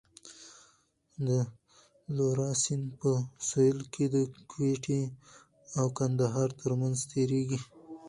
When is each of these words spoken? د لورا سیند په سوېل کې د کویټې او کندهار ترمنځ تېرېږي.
د 1.27 1.29
لورا 2.15 2.51
سیند 2.63 2.87
په 2.99 3.11
سوېل 3.47 3.79
کې 3.93 4.05
د 4.15 4.15
کویټې 4.51 5.01
او 5.79 5.87
کندهار 5.97 6.49
ترمنځ 6.61 6.97
تېرېږي. 7.11 7.59